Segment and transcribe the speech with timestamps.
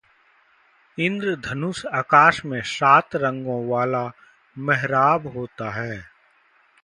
[0.97, 4.11] इंद्रधनुष आकाश में सात रंगों वाला
[4.57, 6.03] मेहराब होता है।